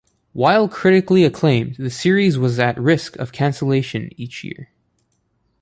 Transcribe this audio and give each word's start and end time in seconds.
While 0.33 0.67
critically 0.67 1.23
acclaimed, 1.25 1.75
the 1.77 1.91
series 1.91 2.35
was 2.35 2.57
at 2.57 2.75
risk 2.81 3.15
of 3.17 3.31
cancellation 3.31 4.09
each 4.17 4.43
year. 4.43 4.71